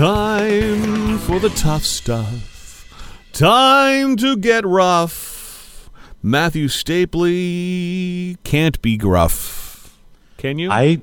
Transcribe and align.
Time 0.00 1.18
for 1.18 1.38
the 1.38 1.50
tough 1.50 1.84
stuff. 1.84 2.88
Time 3.34 4.16
to 4.16 4.34
get 4.34 4.64
rough. 4.64 5.90
Matthew 6.22 6.68
Stapley 6.68 8.38
can't 8.42 8.80
be 8.80 8.96
gruff. 8.96 9.94
Can 10.38 10.58
you? 10.58 10.70
I, 10.70 11.00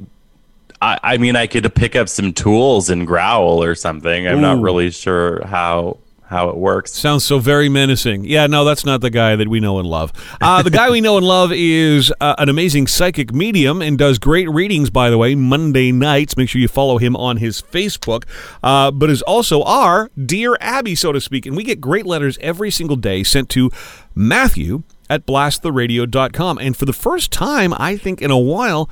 I, 0.81 0.97
I 1.03 1.17
mean, 1.17 1.35
I 1.35 1.45
could 1.45 1.75
pick 1.75 1.95
up 1.95 2.09
some 2.09 2.33
tools 2.33 2.89
and 2.89 3.05
growl 3.05 3.63
or 3.63 3.75
something. 3.75 4.27
I'm 4.27 4.41
not 4.41 4.59
really 4.61 4.89
sure 4.89 5.45
how 5.45 5.99
how 6.27 6.49
it 6.49 6.57
works. 6.57 6.93
Sounds 6.93 7.23
so 7.23 7.39
very 7.39 7.69
menacing. 7.69 8.25
Yeah, 8.25 8.47
no, 8.47 8.65
that's 8.65 8.85
not 8.85 8.99
the 8.99 9.09
guy 9.09 9.37
that 9.37 9.47
we 9.47 9.61
know 9.61 9.79
and 9.79 9.87
love. 9.87 10.11
Uh, 10.41 10.61
the 10.61 10.69
guy 10.69 10.89
we 10.89 10.99
know 10.99 11.17
and 11.17 11.25
love 11.25 11.51
is 11.53 12.13
uh, 12.19 12.35
an 12.37 12.49
amazing 12.49 12.87
psychic 12.87 13.33
medium 13.33 13.81
and 13.81 13.97
does 13.97 14.19
great 14.19 14.49
readings, 14.49 14.89
by 14.89 15.09
the 15.09 15.17
way, 15.17 15.35
Monday 15.35 15.91
nights. 15.93 16.35
Make 16.35 16.49
sure 16.49 16.59
you 16.59 16.67
follow 16.67 16.97
him 16.97 17.15
on 17.15 17.37
his 17.37 17.61
Facebook, 17.61 18.23
uh, 18.61 18.91
but 18.91 19.09
is 19.09 19.21
also 19.21 19.63
our 19.63 20.11
Dear 20.23 20.57
Abby, 20.59 20.95
so 20.95 21.13
to 21.13 21.21
speak. 21.21 21.45
And 21.45 21.55
we 21.55 21.63
get 21.63 21.79
great 21.79 22.05
letters 22.05 22.37
every 22.41 22.71
single 22.71 22.97
day 22.97 23.23
sent 23.23 23.49
to 23.51 23.71
Matthew 24.13 24.83
at 25.09 25.25
blasttheradio.com. 25.25 26.57
And 26.57 26.75
for 26.75 26.83
the 26.83 26.93
first 26.93 27.31
time, 27.31 27.73
I 27.77 27.95
think, 27.95 28.21
in 28.21 28.31
a 28.31 28.37
while, 28.37 28.89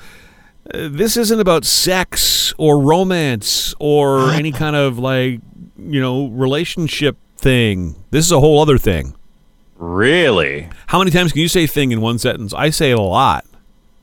uh, 0.74 0.88
this 0.90 1.18
isn't 1.18 1.42
about 1.42 1.66
sex 1.66 2.54
or 2.58 2.80
romance 2.80 3.76
or 3.78 4.32
any 4.32 4.54
kind 4.54 4.78
of 4.78 4.98
like, 4.98 5.42
you 5.78 6.00
know, 6.00 6.28
relationship 6.28 7.18
thing. 7.46 7.96
This 8.10 8.26
is 8.26 8.32
a 8.32 8.40
whole 8.40 8.60
other 8.60 8.80
thing. 8.80 9.14
Really? 9.78 10.68
How 10.88 10.98
many 10.98 11.12
times 11.12 11.32
can 11.32 11.42
you 11.42 11.48
say 11.48 11.68
thing 11.68 11.92
in 11.92 12.02
one 12.02 12.18
sentence? 12.18 12.56
I 12.56 12.72
say 12.72 12.90
it 12.90 12.98
a 12.98 13.02
lot. 13.04 13.46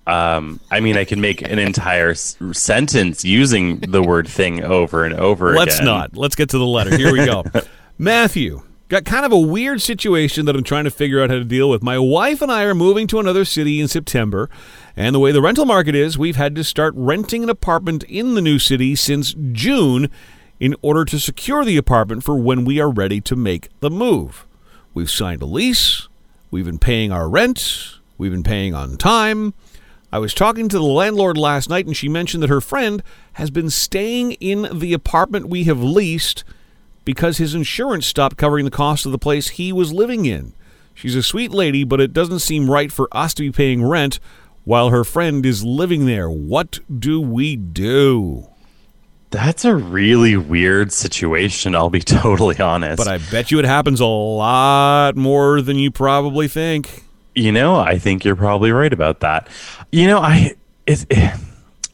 Um, 0.07 0.61
I 0.71 0.79
mean, 0.79 0.97
I 0.97 1.05
can 1.05 1.21
make 1.21 1.43
an 1.43 1.59
entire 1.59 2.11
s- 2.11 2.37
sentence 2.53 3.25
using 3.25 3.81
the 3.81 4.01
word 4.01 4.29
thing 4.29 4.63
over 4.63 5.05
and 5.05 5.15
over 5.15 5.55
Let's 5.57 5.75
again. 5.77 5.87
not. 5.87 6.17
Let's 6.17 6.37
get 6.37 6.51
to 6.51 6.59
the 6.59 6.65
letter. 6.67 6.97
Here 6.97 7.12
we 7.12 7.25
go. 7.27 7.43
Matthew, 7.99 8.62
got 8.89 9.05
kind 9.05 9.27
of 9.27 9.33
a 9.33 9.39
weird 9.39 9.83
situation 9.83 10.47
that 10.47 10.55
I'm 10.55 10.62
trying 10.62 10.84
to 10.84 10.91
figure 10.93 11.21
out 11.21 11.31
how 11.31 11.37
to 11.37 11.45
deal 11.45 11.69
with. 11.69 11.83
My 11.83 11.99
wife 11.99 12.43
and 12.43 12.53
I 12.53 12.62
are 12.62 12.77
moving 12.77 13.09
to 13.09 13.19
another 13.19 13.45
city 13.45 13.81
in 13.81 13.89
September, 13.89 14.49
and 14.97 15.15
the 15.17 15.19
way 15.21 15.33
the 15.33 15.43
rental 15.43 15.65
market 15.67 15.97
is, 15.97 16.17
we've 16.17 16.37
had 16.37 16.55
to 16.55 16.62
start 16.62 16.95
renting 16.97 17.43
an 17.43 17.51
apartment 17.51 18.05
in 18.05 18.34
the 18.34 18.41
new 18.41 18.61
city 18.61 18.95
since 18.95 19.34
June 19.51 20.09
in 20.63 20.77
order 20.81 21.05
to 21.05 21.19
secure 21.19 21.65
the 21.65 21.77
apartment 21.77 22.23
for 22.23 22.37
when 22.37 22.65
we 22.65 22.79
are 22.79 22.89
ready 22.89 23.21
to 23.21 23.35
make 23.35 23.69
the 23.81 23.91
move. 23.91 24.47
We've 24.95 25.11
signed 25.11 25.43
a 25.43 25.45
lease, 25.45 26.07
we've 26.53 26.65
been 26.65 26.79
paying 26.79 27.11
our 27.11 27.29
rent, 27.29 27.99
we've 28.17 28.31
been 28.31 28.45
paying 28.45 28.73
on 28.73 28.97
time. 28.97 29.55
I 30.13 30.21
was 30.21 30.33
talking 30.33 30.69
to 30.69 30.79
the 30.79 30.85
landlord 30.85 31.37
last 31.37 31.69
night, 31.69 31.87
and 31.87 31.97
she 31.97 32.09
mentioned 32.09 32.45
that 32.45 32.49
her 32.49 32.61
friend 32.61 33.03
has 33.33 33.51
been 33.51 33.71
staying 33.71 34.35
in 34.35 34.69
the 34.73 34.93
apartment 34.93 35.49
we 35.49 35.65
have 35.65 35.83
leased 35.83 36.45
because 37.05 37.39
his 37.39 37.57
insurance 37.57 38.07
stopped 38.07 38.37
covering 38.37 38.65
the 38.65 38.71
cost 38.71 39.05
of 39.05 39.11
the 39.11 39.19
place 39.19 39.49
he 39.49 39.73
was 39.73 39.93
living 39.93 40.27
in. 40.27 40.53
She's 40.95 41.17
a 41.17 41.25
sweet 41.25 41.51
lady, 41.51 41.83
but 41.83 42.01
it 42.01 42.13
doesn't 42.13 42.39
seem 42.39 42.71
right 42.71 42.93
for 42.93 43.09
us 43.11 43.35
to 43.35 43.43
be 43.43 43.51
paying 43.51 43.85
rent 43.85 44.21
while 44.63 44.91
her 44.91 45.03
friend 45.03 45.45
is 45.45 45.65
living 45.65 46.07
there. 46.07 46.31
What 46.31 46.79
do 47.01 47.21
we 47.21 47.57
do? 47.57 48.52
That's 49.33 49.64
a 49.64 49.75
really 49.75 50.36
weird 50.36 50.92
situation. 50.92 51.75
I'll 51.75 51.91
be 51.91 52.00
totally 52.00 52.61
honest. 52.61 52.98
But 52.98 53.08
I 53.08 53.19
bet 53.30 53.50
you 53.50 53.58
it 53.58 53.64
happens 53.64 53.98
a 53.98 54.06
lot 54.06 55.16
more 55.16 55.62
than 55.62 55.78
you 55.78 55.91
probably 55.91 56.48
think. 56.48 57.05
You 57.34 57.50
know, 57.50 57.77
I 57.77 57.98
think 57.98 58.25
you're 58.25 58.36
probably 58.36 58.72
right 58.72 58.92
about 58.92 59.20
that. 59.20 59.48
You 59.91 60.06
know, 60.06 60.19
I 60.19 60.55
it's 60.86 61.06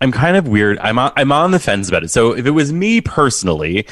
I'm 0.00 0.12
kind 0.12 0.36
of 0.36 0.48
weird. 0.48 0.78
I'm 0.81 0.98
on, 0.98 1.12
I'm 1.16 1.33
on 1.33 1.53
the 1.53 1.59
fence 1.59 1.89
about 1.89 2.05
it. 2.05 2.11
So 2.11 2.33
if 2.33 2.47
it 2.47 2.50
was 2.50 2.72
me 2.72 3.00
personally, 3.00 3.86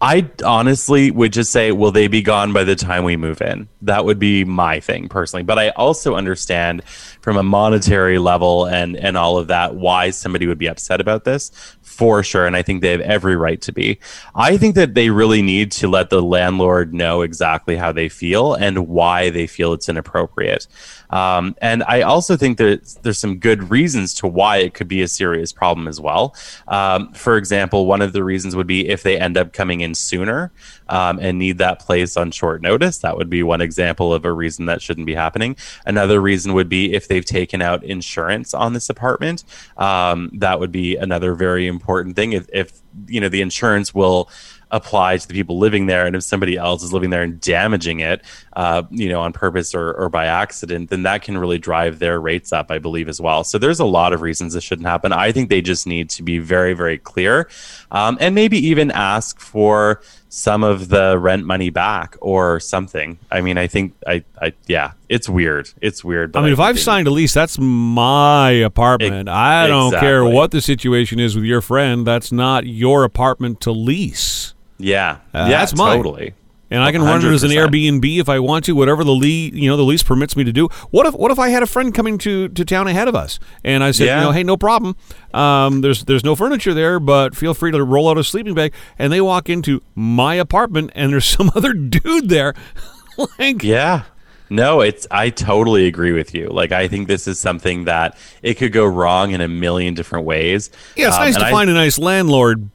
I 0.00 0.30
honestly 0.44 1.10
would 1.10 1.32
just 1.32 1.50
say, 1.50 1.72
will 1.72 1.90
they 1.90 2.06
be 2.06 2.22
gone 2.22 2.52
by 2.52 2.62
the 2.62 2.76
time 2.76 3.02
we 3.02 3.16
move 3.16 3.42
in? 3.42 3.68
That 3.82 4.04
would 4.04 4.18
be 4.20 4.44
my 4.44 4.78
thing 4.78 5.08
personally. 5.08 5.42
But 5.42 5.58
I 5.58 5.70
also 5.70 6.14
understand 6.14 6.84
from 6.84 7.36
a 7.36 7.42
monetary 7.42 8.18
level 8.18 8.66
and 8.66 8.96
and 8.96 9.16
all 9.16 9.38
of 9.38 9.48
that 9.48 9.74
why 9.74 10.10
somebody 10.10 10.46
would 10.46 10.58
be 10.58 10.68
upset 10.68 11.00
about 11.00 11.24
this 11.24 11.50
for 11.82 12.22
sure. 12.22 12.46
And 12.46 12.54
I 12.54 12.62
think 12.62 12.80
they 12.80 12.92
have 12.92 13.00
every 13.00 13.34
right 13.34 13.60
to 13.62 13.72
be. 13.72 13.98
I 14.34 14.56
think 14.56 14.76
that 14.76 14.94
they 14.94 15.10
really 15.10 15.42
need 15.42 15.72
to 15.72 15.88
let 15.88 16.10
the 16.10 16.22
landlord 16.22 16.94
know 16.94 17.22
exactly 17.22 17.76
how 17.76 17.90
they 17.90 18.08
feel 18.08 18.54
and 18.54 18.86
why 18.86 19.30
they 19.30 19.48
feel 19.48 19.72
it's 19.72 19.88
inappropriate. 19.88 20.68
Um, 21.10 21.56
and 21.60 21.82
I 21.84 22.02
also 22.02 22.36
think 22.36 22.58
that 22.58 22.98
there's 23.02 23.18
some 23.18 23.38
good 23.38 23.70
reasons 23.70 24.14
to 24.14 24.28
why 24.28 24.58
it 24.58 24.74
could 24.74 24.88
be 24.88 25.02
a 25.02 25.08
serious 25.08 25.52
problem 25.52 25.88
as 25.88 26.00
well. 26.00 26.36
Um, 26.68 27.12
for 27.14 27.36
example, 27.36 27.86
one 27.86 28.02
of 28.02 28.12
the 28.12 28.22
reasons 28.22 28.54
would 28.54 28.66
be 28.66 28.88
if 28.88 29.02
they 29.02 29.18
end 29.18 29.36
up 29.36 29.52
coming 29.52 29.80
in 29.80 29.87
sooner 29.94 30.52
um, 30.88 31.18
and 31.20 31.38
need 31.38 31.58
that 31.58 31.80
place 31.80 32.16
on 32.16 32.30
short 32.30 32.62
notice. 32.62 32.98
That 32.98 33.16
would 33.16 33.30
be 33.30 33.42
one 33.42 33.60
example 33.60 34.12
of 34.12 34.24
a 34.24 34.32
reason 34.32 34.66
that 34.66 34.82
shouldn't 34.82 35.06
be 35.06 35.14
happening. 35.14 35.56
Another 35.86 36.20
reason 36.20 36.54
would 36.54 36.68
be 36.68 36.94
if 36.94 37.08
they've 37.08 37.24
taken 37.24 37.62
out 37.62 37.84
insurance 37.84 38.54
on 38.54 38.72
this 38.72 38.88
apartment. 38.88 39.44
Um, 39.76 40.30
that 40.34 40.60
would 40.60 40.72
be 40.72 40.96
another 40.96 41.34
very 41.34 41.66
important 41.66 42.16
thing. 42.16 42.32
If, 42.32 42.48
if 42.52 42.72
you 43.06 43.20
know 43.20 43.28
the 43.28 43.40
insurance 43.40 43.94
will 43.94 44.28
apply 44.70 45.16
to 45.16 45.26
the 45.26 45.34
people 45.34 45.58
living 45.58 45.86
there 45.86 46.06
and 46.06 46.14
if 46.14 46.22
somebody 46.22 46.56
else 46.56 46.82
is 46.82 46.92
living 46.92 47.10
there 47.10 47.22
and 47.22 47.40
damaging 47.40 48.00
it 48.00 48.22
uh, 48.54 48.82
you 48.90 49.08
know 49.08 49.20
on 49.20 49.32
purpose 49.32 49.74
or, 49.74 49.92
or 49.94 50.08
by 50.08 50.26
accident 50.26 50.90
then 50.90 51.02
that 51.04 51.22
can 51.22 51.38
really 51.38 51.58
drive 51.58 51.98
their 51.98 52.20
rates 52.20 52.52
up 52.52 52.70
i 52.70 52.78
believe 52.78 53.08
as 53.08 53.20
well 53.20 53.44
so 53.44 53.58
there's 53.58 53.80
a 53.80 53.84
lot 53.84 54.12
of 54.12 54.20
reasons 54.20 54.54
this 54.54 54.64
shouldn't 54.64 54.86
happen 54.86 55.12
i 55.12 55.32
think 55.32 55.48
they 55.48 55.60
just 55.62 55.86
need 55.86 56.10
to 56.10 56.22
be 56.22 56.38
very 56.38 56.74
very 56.74 56.98
clear 56.98 57.48
um, 57.90 58.18
and 58.20 58.34
maybe 58.34 58.58
even 58.58 58.90
ask 58.90 59.40
for 59.40 60.00
some 60.28 60.62
of 60.62 60.90
the 60.90 61.18
rent 61.18 61.46
money 61.46 61.70
back 61.70 62.16
or 62.20 62.60
something 62.60 63.18
i 63.30 63.40
mean 63.40 63.56
i 63.56 63.66
think 63.66 63.94
i, 64.06 64.22
I 64.40 64.52
yeah 64.66 64.92
it's 65.08 65.28
weird 65.28 65.70
it's 65.80 66.04
weird 66.04 66.32
but 66.32 66.40
I 66.40 66.42
mean, 66.42 66.52
if 66.52 66.60
I've 66.60 66.78
signed 66.78 67.08
a 67.08 67.10
lease, 67.10 67.32
that's 67.32 67.58
my 67.58 68.50
apartment. 68.50 69.28
Ex- 69.28 69.34
I 69.34 69.66
don't 69.66 69.92
care 69.92 70.24
what 70.24 70.50
the 70.50 70.60
situation 70.60 71.18
is 71.18 71.34
with 71.34 71.44
your 71.44 71.60
friend. 71.60 72.06
That's 72.06 72.30
not 72.30 72.66
your 72.66 73.04
apartment 73.04 73.60
to 73.62 73.72
lease. 73.72 74.54
Yeah 74.78 75.18
Uh, 75.34 75.46
yeah 75.50 75.58
that's 75.58 75.74
mine. 75.76 75.96
totally 75.98 76.34
And 76.70 76.82
I 76.82 76.92
can 76.92 77.00
run 77.02 77.24
it 77.24 77.32
as 77.32 77.42
an 77.44 77.50
Airbnb 77.50 78.04
if 78.20 78.28
I 78.28 78.38
want 78.40 78.66
to, 78.66 78.72
whatever 78.74 79.02
the 79.02 79.14
lease, 79.14 79.54
you 79.54 79.70
know, 79.70 79.76
the 79.78 79.84
lease 79.84 80.02
permits 80.02 80.36
me 80.36 80.44
to 80.44 80.52
do. 80.52 80.68
What 80.90 81.06
if, 81.06 81.14
what 81.14 81.30
if 81.30 81.38
I 81.38 81.48
had 81.48 81.62
a 81.62 81.66
friend 81.66 81.94
coming 81.94 82.18
to, 82.18 82.48
to 82.48 82.62
town 82.62 82.86
ahead 82.88 83.08
of 83.08 83.14
us, 83.14 83.38
and 83.64 83.82
I 83.82 83.90
said, 83.92 84.04
Yeah. 84.08 84.18
you 84.18 84.24
know, 84.26 84.32
hey, 84.32 84.42
no 84.44 84.58
problem. 84.58 84.94
Um, 85.32 85.80
there's 85.80 86.04
there's 86.04 86.24
no 86.24 86.36
furniture 86.36 86.74
there, 86.74 87.00
but 87.00 87.34
feel 87.34 87.54
free 87.54 87.72
to 87.72 87.82
roll 87.82 88.10
out 88.10 88.18
a 88.18 88.22
sleeping 88.24 88.52
bag. 88.54 88.74
And 88.98 89.10
they 89.10 89.22
walk 89.22 89.48
into 89.48 89.80
my 89.94 90.34
apartment, 90.34 90.90
and 90.94 91.10
there's 91.10 91.24
some 91.38 91.50
other 91.54 91.72
dude 91.72 92.28
there. 92.28 92.52
like, 93.38 93.62
Yeah. 93.62 94.02
No, 94.50 94.80
it's 94.82 95.06
I 95.10 95.30
totally 95.30 95.86
agree 95.86 96.12
with 96.12 96.34
you. 96.34 96.48
Like 96.48 96.72
I 96.72 96.86
think 96.88 97.08
this 97.08 97.26
is 97.26 97.38
something 97.38 97.84
that 97.84 98.16
it 98.42 98.54
could 98.54 98.72
go 98.72 98.84
wrong 98.86 99.32
in 99.32 99.40
a 99.40 99.48
million 99.48 99.94
different 99.94 100.24
ways. 100.26 100.70
yeah, 100.96 101.08
it's 101.08 101.16
Um, 101.16 101.22
nice 101.24 101.36
to 101.36 101.44
I- 101.46 101.50
find 101.50 101.68
a 101.70 101.74
nice 101.74 101.98
landlord, 101.98 102.68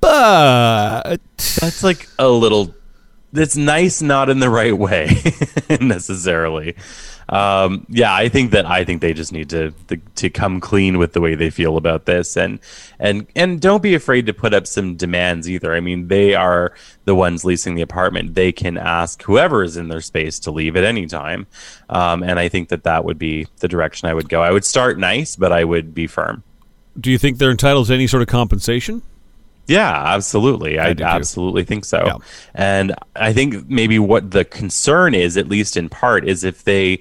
but 0.00 1.20
that's 1.60 1.82
like 1.82 2.08
a 2.18 2.28
little 2.28 2.74
that's 3.32 3.56
nice 3.56 4.00
not 4.00 4.30
in 4.30 4.38
the 4.40 4.50
right 4.50 4.76
way 4.76 5.10
necessarily. 5.80 6.76
Um, 7.28 7.84
yeah, 7.90 8.14
I 8.14 8.30
think 8.30 8.52
that 8.52 8.64
I 8.64 8.84
think 8.84 9.02
they 9.02 9.12
just 9.12 9.32
need 9.32 9.50
to, 9.50 9.72
to 9.88 9.98
to 10.14 10.30
come 10.30 10.60
clean 10.60 10.96
with 10.96 11.12
the 11.12 11.20
way 11.20 11.34
they 11.34 11.50
feel 11.50 11.76
about 11.76 12.06
this 12.06 12.38
and 12.38 12.58
and 12.98 13.26
and 13.36 13.60
don't 13.60 13.82
be 13.82 13.94
afraid 13.94 14.24
to 14.26 14.32
put 14.32 14.54
up 14.54 14.66
some 14.66 14.96
demands 14.96 15.48
either. 15.48 15.74
I 15.74 15.80
mean, 15.80 16.08
they 16.08 16.34
are 16.34 16.72
the 17.04 17.14
ones 17.14 17.44
leasing 17.44 17.74
the 17.74 17.82
apartment. 17.82 18.34
They 18.34 18.50
can 18.50 18.78
ask 18.78 19.22
whoever 19.24 19.62
is 19.62 19.76
in 19.76 19.88
their 19.88 20.00
space 20.00 20.38
to 20.40 20.50
leave 20.50 20.74
at 20.74 20.84
any 20.84 21.06
time. 21.06 21.46
Um, 21.90 22.22
and 22.22 22.38
I 22.38 22.48
think 22.48 22.70
that 22.70 22.84
that 22.84 23.04
would 23.04 23.18
be 23.18 23.46
the 23.58 23.68
direction 23.68 24.08
I 24.08 24.14
would 24.14 24.30
go. 24.30 24.42
I 24.42 24.50
would 24.50 24.64
start 24.64 24.98
nice, 24.98 25.36
but 25.36 25.52
I 25.52 25.64
would 25.64 25.94
be 25.94 26.06
firm. 26.06 26.44
do 26.98 27.10
you 27.10 27.18
think 27.18 27.36
they're 27.36 27.50
entitled 27.50 27.88
to 27.88 27.94
any 27.94 28.06
sort 28.06 28.22
of 28.22 28.28
compensation? 28.28 29.02
Yeah, 29.68 29.92
absolutely. 30.14 30.80
I, 30.80 30.94
too. 30.94 31.04
absolutely 31.04 31.64
think 31.64 31.84
so. 31.84 32.02
Yeah. 32.04 32.16
And 32.54 32.94
I 33.14 33.32
think 33.32 33.68
maybe 33.68 33.98
what 33.98 34.30
the 34.30 34.44
concern 34.44 35.14
is, 35.14 35.36
at 35.36 35.48
least 35.48 35.76
in 35.76 35.88
part, 35.88 36.26
is 36.26 36.42
if 36.42 36.64
they 36.64 37.00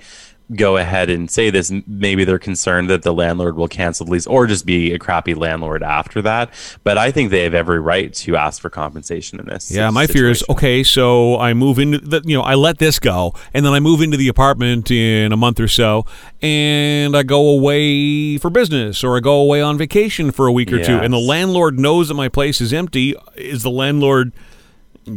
go 0.56 0.78
ahead 0.78 1.10
and 1.10 1.30
say 1.30 1.50
this, 1.50 1.72
maybe 1.86 2.24
they're 2.24 2.40
concerned 2.40 2.90
that 2.90 3.02
the 3.02 3.14
landlord 3.14 3.58
will 3.58 3.68
cancel 3.68 4.06
the 4.06 4.14
lease 4.14 4.26
or 4.28 4.48
just 4.48 4.66
be 4.66 4.94
a 4.94 5.00
crappy 5.00 5.34
landlord 5.34 5.84
after 5.84 6.22
that. 6.22 6.52
But 6.84 6.98
I 6.98 7.12
think 7.12 7.32
they 7.32 7.44
have 7.44 7.54
every 7.54 7.80
right 7.80 8.14
to 8.14 8.36
ask 8.38 8.62
for 8.62 8.70
compensation 8.70 9.40
in 9.40 9.46
this. 9.48 9.70
Yeah, 9.70 9.90
my 9.90 10.08
fear 10.08 10.30
is 10.30 10.44
okay. 10.50 10.84
So 10.84 11.38
I 11.38 11.54
move 11.54 11.80
into 11.80 11.98
the, 11.98 12.22
you 12.24 12.38
know, 12.38 12.44
I 12.44 12.56
let 12.56 12.78
this 12.78 13.00
go, 13.00 13.34
and 13.54 13.66
then 13.66 13.74
I 13.74 13.80
move 13.80 14.02
into 14.02 14.16
the 14.16 14.30
apartment 14.30 14.90
in 14.90 15.34
a 15.34 15.38
month 15.38 15.60
or 15.60 15.68
so, 15.68 16.06
and 16.42 17.16
I 17.16 17.24
go 17.24 17.50
away 17.50 18.38
for 18.38 18.50
business, 18.50 19.04
or 19.04 19.18
I 19.18 19.20
go 19.20 19.36
away 19.42 19.62
on 19.62 19.78
vacation 19.78 20.32
for 20.32 20.48
a 20.48 20.52
week 20.52 20.72
or 20.72 20.84
two, 20.84 20.98
and 20.98 21.12
the 21.12 21.20
landlord 21.20 21.78
knows 21.78 22.08
that 22.08 22.14
my 22.14 22.30
place 22.30 22.62
is 22.62 22.72
empty. 22.72 23.16
Is 23.36 23.64
the 23.64 23.70
landlord 23.70 24.32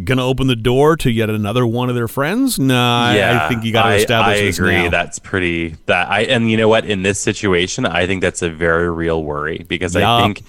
gonna 0.05 0.25
open 0.25 0.47
the 0.47 0.57
door 0.57 0.97
to 0.99 1.11
yet 1.11 1.29
another 1.31 1.67
one 1.67 1.89
of 1.89 1.95
their 1.95 2.09
friends? 2.09 2.59
Nah, 2.59 3.09
I- 3.09 3.45
I 3.45 3.49
think 3.49 3.65
you 3.65 3.73
got 3.73 3.83
to 3.85 3.89
I- 3.91 3.95
establish 3.97 4.39
I 4.39 4.43
this 4.43 4.59
agree. 4.59 4.75
now. 4.85 4.91
That's 4.91 5.19
pretty. 5.19 5.77
That 5.87 6.09
I 6.11 6.21
and 6.23 6.51
you 6.51 6.57
know 6.57 6.69
what? 6.69 6.85
In 6.85 7.03
this 7.03 7.19
situation, 7.21 7.87
I 7.87 8.07
think 8.07 8.23
that's 8.23 8.43
a 8.43 8.49
very 8.51 8.91
real 8.91 9.23
worry 9.23 9.65
because 9.69 9.95
Yeah. 9.95 10.15
I 10.17 10.23
think, 10.23 10.43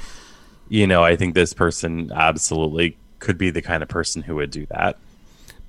you 0.69 0.87
know, 0.87 1.03
I 1.03 1.15
think 1.15 1.33
this 1.35 1.53
person 1.53 2.11
absolutely 2.13 2.97
could 3.19 3.37
be 3.37 3.49
the 3.49 3.61
kind 3.61 3.83
of 3.83 3.89
person 3.89 4.21
who 4.23 4.35
would 4.35 4.51
do 4.51 4.65
that. 4.71 4.97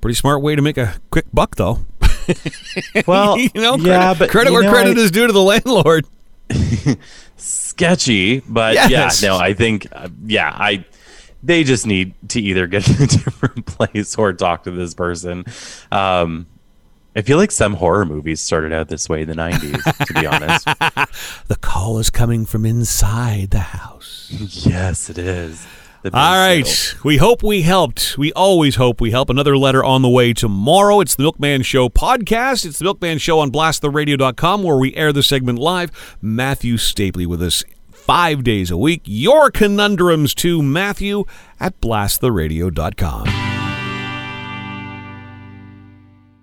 Pretty 0.00 0.14
smart 0.14 0.42
way 0.42 0.56
to 0.56 0.62
make 0.62 0.78
a 0.78 0.94
quick 1.10 1.26
buck, 1.32 1.56
though. 1.56 1.80
Well, 3.06 3.36
you 3.38 3.48
know, 3.54 3.76
yeah, 3.76 4.14
credit, 4.14 4.18
but 4.20 4.30
credit 4.30 4.52
where 4.52 4.62
know, 4.62 4.70
credit 4.72 4.96
I- 4.96 5.00
is 5.00 5.10
due 5.10 5.26
to 5.26 5.32
the 5.32 5.42
landlord. 5.42 6.06
sketchy, 7.36 8.40
but 8.40 8.74
Yes. 8.74 9.22
yeah, 9.22 9.28
no, 9.28 9.36
I 9.38 9.54
think, 9.54 9.86
uh, 9.92 10.08
yeah, 10.26 10.50
I, 10.54 10.84
they 11.42 11.64
just 11.64 11.86
need 11.86 12.14
to 12.30 12.40
either 12.40 12.66
get 12.66 12.84
to 12.84 13.02
a 13.02 13.06
different 13.06 13.66
place 13.66 14.16
or 14.16 14.32
talk 14.32 14.64
to 14.64 14.70
this 14.70 14.94
person. 14.94 15.44
Um, 15.90 16.46
I 17.14 17.20
feel 17.22 17.36
like 17.36 17.50
some 17.50 17.74
horror 17.74 18.06
movies 18.06 18.40
started 18.40 18.72
out 18.72 18.88
this 18.88 19.08
way 19.08 19.22
in 19.22 19.28
the 19.28 19.34
90s, 19.34 20.06
to 20.06 20.14
be 20.14 20.26
honest. 20.26 20.66
The 21.48 21.56
call 21.56 21.98
is 21.98 22.08
coming 22.08 22.46
from 22.46 22.64
inside 22.64 23.50
the 23.50 23.58
house. 23.58 24.28
yes, 24.30 25.10
it 25.10 25.18
is. 25.18 25.66
All 26.04 26.34
right. 26.36 26.94
We 27.04 27.18
hope 27.18 27.42
we 27.42 27.62
helped. 27.62 28.16
We 28.18 28.32
always 28.32 28.76
hope 28.76 29.00
we 29.00 29.10
help. 29.12 29.30
Another 29.30 29.56
letter 29.56 29.84
on 29.84 30.02
the 30.02 30.08
way 30.08 30.32
tomorrow. 30.32 31.00
It's 31.00 31.14
the 31.14 31.22
Milkman 31.22 31.62
Show 31.62 31.88
podcast. 31.88 32.64
It's 32.64 32.78
the 32.78 32.84
Milkman 32.84 33.18
Show 33.18 33.38
on 33.38 33.52
blasttheradio.com 33.52 34.62
where 34.64 34.76
we 34.76 34.94
air 34.96 35.12
the 35.12 35.22
segment 35.22 35.58
live. 35.60 36.16
Matthew 36.20 36.76
Stapley 36.76 37.26
with 37.26 37.42
us 37.42 37.62
five 38.02 38.44
days 38.44 38.70
a 38.70 38.76
week. 38.76 39.02
Your 39.04 39.50
conundrums 39.50 40.34
to 40.36 40.62
Matthew 40.62 41.24
at 41.60 41.80
blasttheradio.com. 41.80 43.51